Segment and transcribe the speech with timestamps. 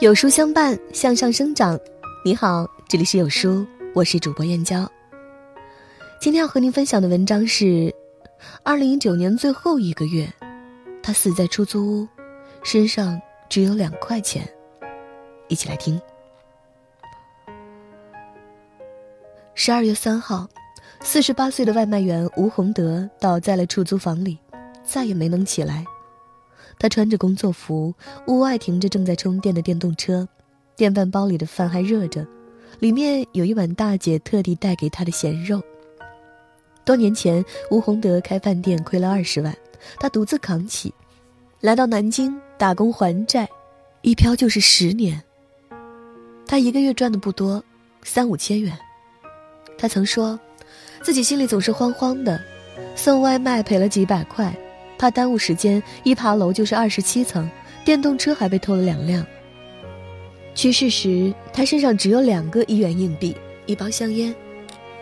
[0.00, 1.78] 有书相伴，向上生长。
[2.24, 4.90] 你好，这里是有书，我是主播燕娇。
[6.20, 7.94] 今天要和您分享的文章是：
[8.64, 10.28] 二零一九年最后一个月，
[11.00, 12.08] 他死在出租屋，
[12.64, 14.46] 身上只有两块钱。
[15.46, 16.00] 一起来听。
[19.54, 20.48] 十二月三号，
[21.02, 24.36] 四十八岁的外卖员吴洪德倒在了出租房里，
[24.82, 25.84] 再也没能起来。
[26.78, 27.94] 他穿着工作服，
[28.26, 30.28] 屋外停着正在充电的电动车，
[30.76, 32.26] 电饭煲里的饭还热着，
[32.80, 35.62] 里面有一碗大姐特地带给他的咸肉。
[36.84, 39.56] 多年前，吴洪德开饭店亏了二十万，
[39.98, 40.92] 他独自扛起，
[41.60, 43.48] 来到南京打工还债，
[44.02, 45.22] 一漂就是十年。
[46.46, 47.64] 他一个月赚的不多，
[48.02, 48.76] 三五千元。
[49.78, 50.38] 他曾说，
[51.02, 52.38] 自己心里总是慌慌的，
[52.94, 54.54] 送外卖赔了几百块。
[54.96, 57.50] 怕耽误时间，一爬楼就是二十七层，
[57.84, 59.26] 电动车还被偷了两辆。
[60.54, 64.34] 去世时，他身上只有两个一元硬币，一包香烟，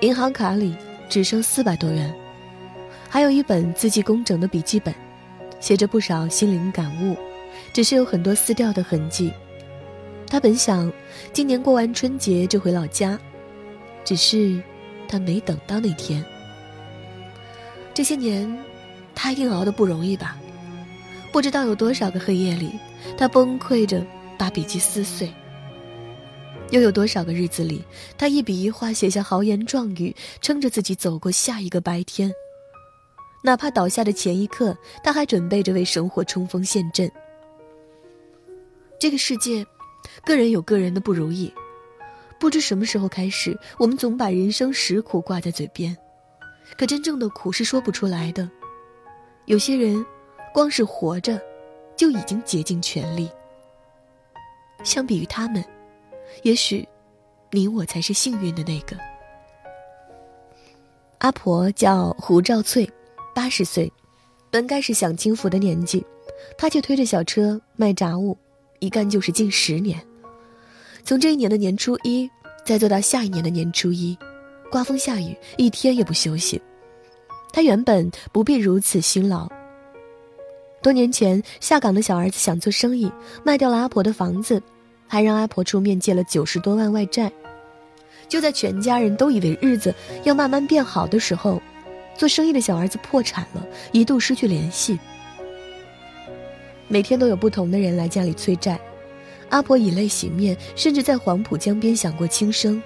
[0.00, 0.74] 银行卡里
[1.08, 2.12] 只剩四百多元，
[3.08, 4.94] 还有一本字迹工整的笔记本，
[5.60, 7.14] 写着不少心灵感悟，
[7.74, 9.30] 只是有很多撕掉的痕迹。
[10.26, 10.90] 他本想
[11.34, 13.18] 今年过完春节就回老家，
[14.04, 14.58] 只是
[15.06, 16.24] 他没等到那天。
[17.92, 18.50] 这些年。
[19.14, 20.36] 他一定熬得不容易吧？
[21.30, 22.72] 不知道有多少个黑夜里，
[23.16, 24.04] 他崩溃着
[24.38, 25.32] 把笔记撕碎。
[26.70, 27.84] 又有多少个日子里，
[28.16, 32.32] 他一笔一画写下豪言壮语，撑着自己走过下一个白天。
[33.44, 37.10] 哪怕倒下的前一刻，他还准备着为生活冲锋陷阵。
[38.98, 39.66] 这个世界，
[40.24, 41.52] 个人有个人的不如意。
[42.38, 45.96] 不知什么时候开始，我们总把人生实苦挂在嘴边，
[46.78, 48.48] 可真正的苦是说不出来的。
[49.46, 50.04] 有些人，
[50.54, 51.40] 光是活着，
[51.96, 53.28] 就已经竭尽全力。
[54.84, 55.64] 相比于他们，
[56.42, 56.88] 也许，
[57.50, 58.96] 你我才是幸运的那个。
[61.18, 62.88] 阿婆叫胡兆翠，
[63.34, 63.92] 八十岁，
[64.50, 66.04] 本该是享清福的年纪，
[66.56, 68.36] 她却推着小车卖杂物，
[68.78, 70.00] 一干就是近十年。
[71.04, 72.30] 从这一年的年初一，
[72.64, 74.16] 再做到下一年的年初一，
[74.70, 76.60] 刮风下雨，一天也不休息。
[77.52, 79.48] 他原本不必如此辛劳。
[80.82, 83.10] 多年前下岗的小儿子想做生意，
[83.44, 84.60] 卖掉了阿婆的房子，
[85.06, 87.30] 还让阿婆出面借了九十多万外债。
[88.28, 91.60] 就在全家人都以为日子要慢慢变好的时候，
[92.16, 94.98] 做生意的小儿子破产了，一度失去联系。
[96.88, 98.80] 每天都有不同的人来家里催债，
[99.50, 102.82] 阿婆以泪洗面，甚至在黄浦江边想过轻生。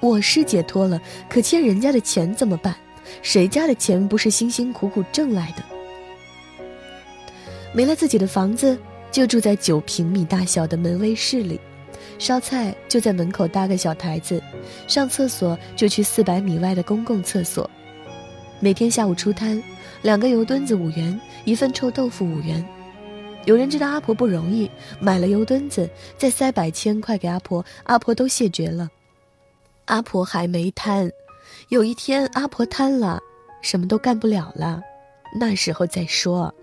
[0.00, 2.76] 我是解脱了，可欠人家的钱怎么办？
[3.22, 5.62] 谁家的钱不是辛辛苦苦挣来的？
[7.72, 8.78] 没了自己的房子，
[9.10, 11.58] 就住在九平米大小的门卫室里，
[12.18, 14.42] 烧菜就在门口搭个小台子，
[14.86, 17.68] 上厕所就去四百米外的公共厕所。
[18.60, 19.62] 每天下午出摊，
[20.02, 22.64] 两个油墩子五元，一份臭豆腐五元。
[23.44, 24.70] 有人知道阿婆不容易，
[25.00, 28.88] 买了油墩子，再塞百千块给阿婆，阿婆都谢绝了。
[29.86, 31.10] 阿婆还没摊。
[31.72, 33.18] 有一天，阿婆瘫了，
[33.62, 34.82] 什么都干不了了，
[35.40, 36.54] 那时候再说。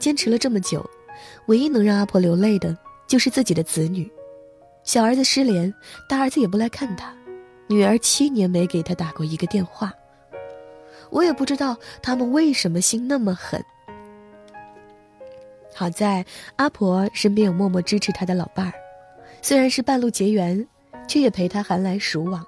[0.00, 0.84] 坚持了这么久，
[1.46, 2.76] 唯一能让阿婆流泪的，
[3.06, 4.10] 就是自己的子女。
[4.82, 5.72] 小儿子失联，
[6.08, 7.14] 大儿子也不来看他，
[7.68, 9.94] 女儿七年没给他打过一个电话。
[11.10, 13.64] 我也不知道他们为什么心那么狠。
[15.72, 16.26] 好在
[16.56, 18.72] 阿婆身边有默默支持她的老伴儿，
[19.42, 20.66] 虽然是半路结缘。
[21.06, 22.44] 却也陪他寒来暑往，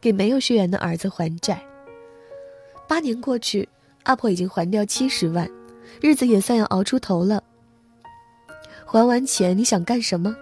[0.00, 1.62] 给没有血缘的儿子还债。
[2.88, 3.68] 八年过去，
[4.02, 5.48] 阿婆已经还掉七十万，
[6.00, 7.42] 日子也算要熬出头了。
[8.84, 10.34] 还完钱，你想干什么？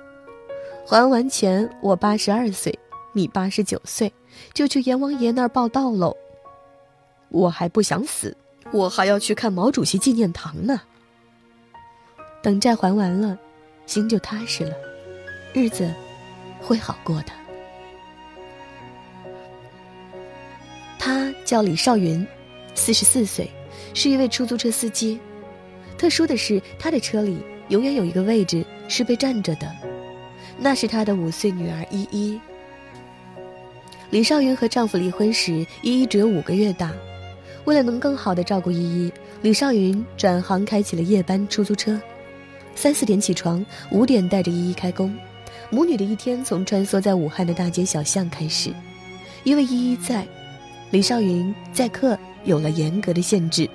[0.87, 2.77] 还完钱，我八十二岁，
[3.13, 4.13] 你八十九岁，
[4.53, 6.17] 就去阎王爷那儿报道喽。
[7.29, 8.37] 我还不想死，
[8.73, 10.81] 我还要去看毛主席纪念堂呢。
[12.43, 13.39] 等债还完了，
[13.87, 14.75] 心就踏实了，
[15.53, 15.89] 日子
[16.61, 17.40] 会好过的。
[21.51, 22.25] 叫李少云，
[22.77, 23.51] 四十四岁，
[23.93, 25.19] 是一位出租车司机。
[25.99, 27.39] 特殊的是，他的车里
[27.71, 29.69] 永远有一个位置是被占着的，
[30.61, 32.41] 那是他的五岁女儿依依。
[34.11, 36.93] 李少云和丈夫离婚时，依依只有五个月大。
[37.65, 39.13] 为了能更好的照顾依依，
[39.43, 42.01] 李少云转行开起了夜班出租车，
[42.77, 45.13] 三四点起床，五点带着依依开工。
[45.69, 48.73] 母女的一天从穿梭在武汉的大街小巷开始，
[49.43, 50.25] 因为依依在。
[50.91, 53.69] 李少云载客有了严格的限制，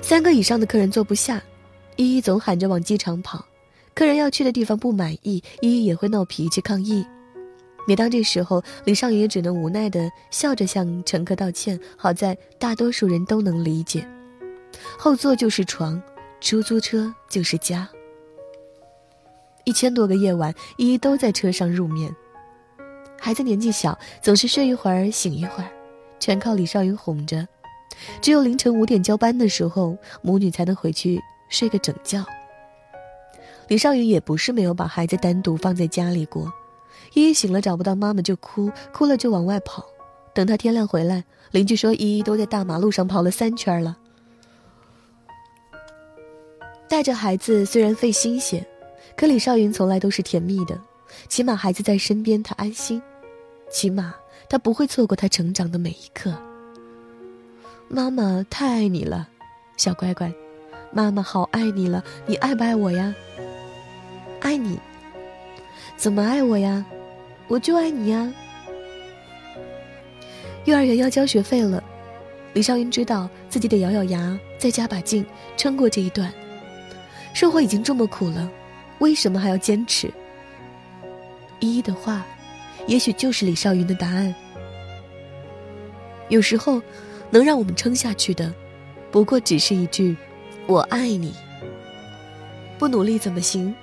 [0.00, 1.42] 三个以上的客人坐不下，
[1.96, 3.44] 依依总喊着往机场跑，
[3.92, 7.04] 客人要去的地方不满意，依依也会闹脾气抗议。
[7.88, 11.78] 每当这时候，李少云也只能无奈的笑着向乘客道歉。
[11.96, 14.06] 好在大多数人都能理解，
[14.96, 16.00] 后座就是床，
[16.40, 17.88] 出租车就是家。
[19.64, 22.14] 一千多个夜晚，依依都在车上入眠。
[23.18, 25.70] 孩子年纪小，总是睡一会儿醒一会儿，
[26.22, 27.48] 全靠李少云哄着。
[28.20, 32.24] 只有凌晨五点交班的时候，母女才能回去睡个整觉。
[33.66, 36.52] 李少云也不是没有把孩子单独放在家里过。
[37.14, 39.84] 依依醒了找不到妈妈就哭，哭了就往外跑。
[40.32, 43.98] 等他天亮回来，邻居说依依都在大马路上跑了三圈了。
[46.88, 48.64] 带着孩子虽然费心些，
[49.16, 50.80] 可李少云从来都是甜蜜的，
[51.28, 53.02] 起码孩子在身边他安心，
[53.68, 54.14] 起码
[54.48, 56.32] 他不会错过他成长的每一刻。
[57.88, 59.28] 妈妈太爱你了，
[59.76, 60.32] 小乖乖，
[60.92, 63.14] 妈妈好爱你了，你爱不爱我呀？
[64.40, 64.78] 爱你。
[65.96, 66.84] 怎么爱我呀？
[67.48, 68.32] 我就爱你呀！
[70.64, 71.82] 幼儿园要交学费了，
[72.54, 75.24] 李少云知道自己得咬咬牙，再加把劲，
[75.56, 76.32] 撑过这一段。
[77.34, 78.48] 生活已经这么苦了，
[79.00, 80.10] 为什么还要坚持？
[81.60, 82.24] 依依的话，
[82.86, 84.34] 也许就是李少云的答案。
[86.28, 86.80] 有时候，
[87.30, 88.52] 能让我们撑下去的，
[89.10, 90.16] 不过只是一句
[90.66, 91.34] “我爱你”。
[92.78, 93.74] 不努力怎么行？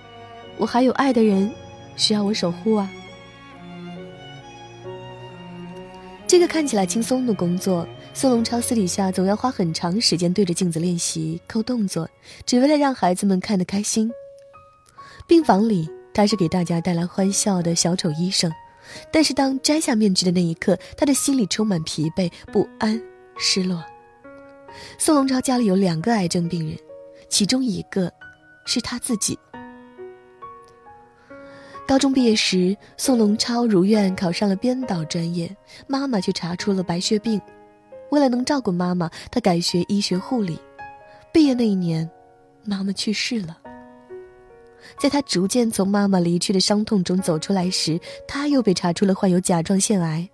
[0.58, 1.52] 我还有爱的人。
[1.96, 2.90] 需要我守护啊！
[6.26, 12.10] 这个看起来轻松的工作，宋龙超私底下总要花很长时间对着镜子练习扣动作，
[12.46, 14.10] 只为了让孩子们看得开心。
[15.28, 18.50] 病房里，他是给大家带来欢笑的小丑医生，
[19.12, 23.02] 但是当摘下面具的那一刻，他的心里充满疲惫、不安、
[23.38, 23.84] 失落。
[24.98, 26.78] 宋龙超家里有两个癌症病人，
[27.28, 28.12] 其中一个
[28.66, 29.38] 是他自己。
[31.88, 35.56] 高中毕业时，宋龙超如愿考上了编导专业，
[35.88, 37.42] 妈妈却查出了白血病。
[38.12, 40.60] 为了能照顾妈妈，他改学医学护理。
[41.34, 42.08] 毕业那一年，
[42.64, 43.58] 妈妈去世了。
[44.98, 50.28] 在他逐渐从妈妈离去的伤痛中走出来时，他又被查出了患有甲状腺癌。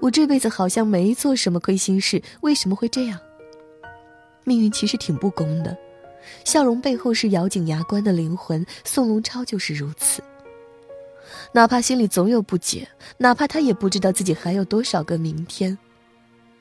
[0.00, 3.18] 我这辈子好像没做什么亏心事，为什么会这样？
[4.44, 5.76] 命运其实挺不公的，
[6.44, 8.64] 笑容背后是咬紧牙关的灵魂。
[8.84, 10.22] 宋龙超就是如此。
[11.52, 12.88] 哪怕心里总有不解，
[13.18, 15.76] 哪怕他也不知道自己还有多少个明天，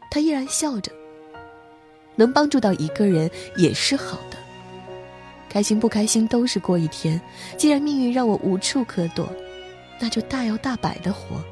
[0.10, 0.92] 他依然笑着。
[2.16, 4.38] 能帮助到一个人也是好的，
[5.50, 7.20] 开心不开心都是过一天。
[7.58, 9.28] 既然命运让我无处可躲，
[10.00, 11.44] 那就大摇大摆的活。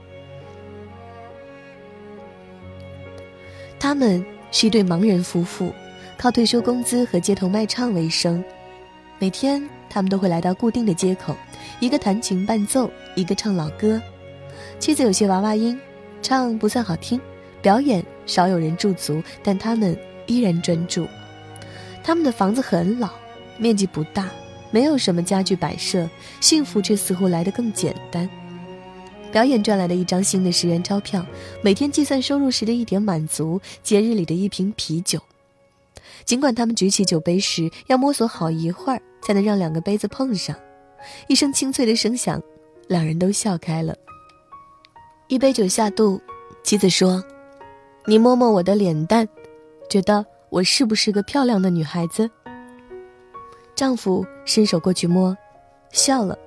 [3.80, 5.74] 他们是一对盲人夫妇，
[6.18, 8.44] 靠退休工资和街头卖唱为生，
[9.20, 9.68] 每天。
[9.90, 11.34] 他们都会来到固定的街口，
[11.80, 14.00] 一个弹琴伴奏，一个唱老歌。
[14.80, 15.80] 妻子有些娃娃音，
[16.22, 17.20] 唱不算好听，
[17.62, 19.98] 表演少有人驻足，但他们
[20.28, 21.08] 依然专注。
[22.04, 23.10] 他们的房子很老，
[23.58, 24.30] 面积不大，
[24.72, 26.10] 没有什么家具摆设，
[26.40, 28.30] 幸福却似乎来得更简单。
[29.32, 31.26] 表演赚来的一张新的十元钞票，
[31.62, 35.20] 每天计算收入时的一点满足，节日里的一瓶啤酒。
[36.26, 39.02] 尽管他们举起酒杯时要摸索好一会儿。
[39.20, 40.56] 才能让两个杯子碰上，
[41.28, 42.42] 一声清脆的声响，
[42.88, 43.94] 两人都笑开了。
[45.28, 46.22] 一杯酒下肚，
[46.64, 47.22] 妻子说
[48.08, 49.28] ：“你摸摸我的脸蛋，
[49.90, 52.30] 觉得我是不是个漂亮的女孩子？”
[53.78, 55.38] 丈夫伸手过去摸，
[55.92, 56.38] 笑了：“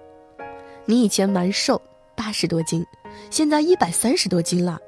[0.84, 1.80] 你以前蛮瘦，
[2.14, 2.84] 八十多斤，
[3.30, 4.78] 现在一百三十多斤了，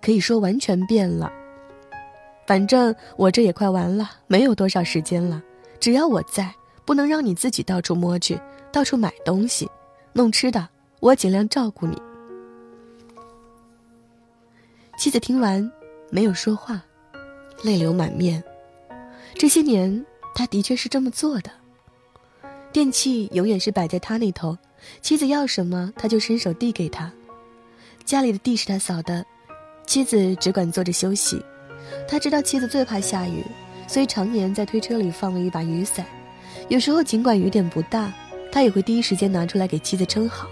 [0.00, 1.30] 可以说完全变了。
[2.46, 5.42] 反正我这也快完了，没有多少时间了，
[5.78, 6.50] 只要我在。”
[6.88, 8.40] 不能让你自己到处摸去，
[8.72, 9.70] 到处买东西，
[10.14, 10.66] 弄吃的，
[11.00, 12.00] 我尽量照顾你。
[14.96, 15.70] 妻子听完，
[16.08, 16.82] 没有说话，
[17.62, 18.42] 泪流满面。
[19.34, 20.02] 这些年，
[20.34, 21.50] 他的确是这么做的。
[22.72, 24.56] 电器永远是摆在他那头，
[25.00, 27.10] 妻子要什么，他就伸手递给他。
[28.04, 29.24] 家里的地是他扫的，
[29.86, 31.42] 妻子只管坐着休息。
[32.06, 33.42] 他知道妻子最怕下雨，
[33.86, 36.04] 所以常年在推车里放了一把雨伞。
[36.68, 38.12] 有时候，尽管雨点不大，
[38.52, 40.48] 他也会第一时间拿出来给妻子撑好。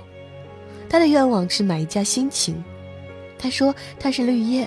[0.89, 2.63] 他的愿望是买一架新琴。
[3.39, 4.67] 他说他是绿叶，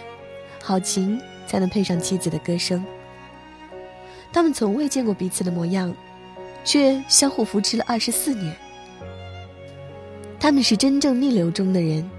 [0.61, 2.85] 好琴才能配上妻子的歌声。
[4.31, 5.91] 他们从未见过彼此的模样，
[6.63, 8.55] 却相互扶持了二十四年。
[10.39, 12.09] 他们是真正逆流中的人，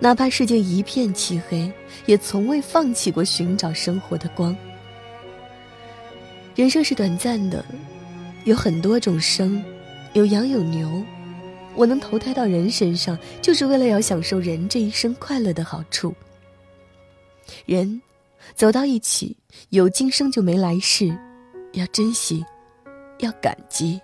[0.00, 1.70] 哪怕世界一片漆黑，
[2.06, 4.56] 也从未放弃过寻找生活的光。
[6.56, 7.64] 人生是短暂的。
[8.44, 9.62] 有很多种生，
[10.14, 11.04] 有羊有牛，
[11.74, 16.14] 我能投胎到人身上，就是为了要享受人这一生快乐的好处。
[17.66, 18.00] 人
[18.54, 19.36] 走到一起，
[19.68, 21.14] 有今生就没来世，
[21.72, 22.42] 要珍惜，
[23.18, 24.00] 要感激。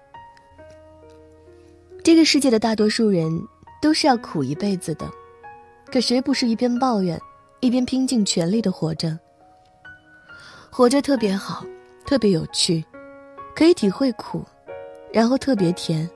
[2.02, 3.30] 这个世界的大多数人
[3.80, 5.11] 都是要苦一辈子的，
[5.87, 7.18] 可谁不是一边抱怨，
[7.61, 9.18] 一边拼尽全力的活着？
[10.71, 11.64] 活着特别好，
[12.04, 12.85] 特别有趣，
[13.54, 14.44] 可以体会苦，
[15.12, 16.09] 然后特别甜，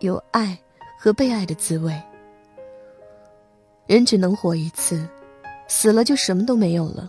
[0.00, 0.58] 有爱
[0.98, 1.94] 和被爱的滋味。
[3.86, 5.08] 人只能活一次，
[5.68, 7.08] 死了就什么都没有了，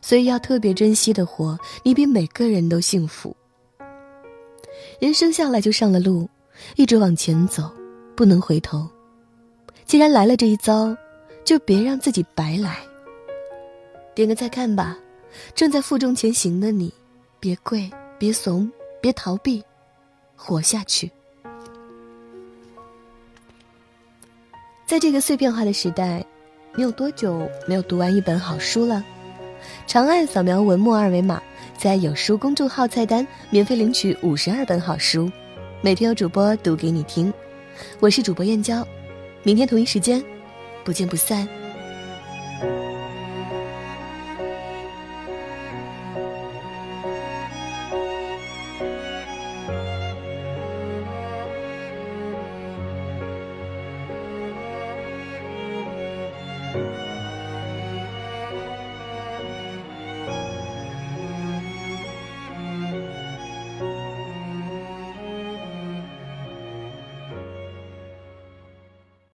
[0.00, 3.34] 所以要特别珍惜的活，你比每个人都幸福。
[5.02, 6.30] 人生下来就上了路，
[6.76, 7.68] 一直往前走，
[8.14, 8.88] 不能回头。
[9.84, 10.96] 既然来了这一遭，
[11.44, 12.78] 就别让自己白来。
[14.14, 14.96] 点个再看吧。
[15.56, 16.94] 正在负重前行的你，
[17.40, 19.60] 别跪，别怂，别逃避，
[20.36, 21.10] 活下去。
[24.86, 26.24] 在这个碎片化的时代，
[26.76, 29.04] 你有多久没有读完一本好书了？
[29.84, 31.42] 长按扫描文末二维码，
[31.76, 35.30] 在有书公众号菜单免费领取五十二本好书，
[35.80, 37.32] 每天有主播读给你听。
[37.98, 38.86] 我是主播燕娇，
[39.42, 40.22] 明天同一时间，
[40.84, 41.48] 不见不散。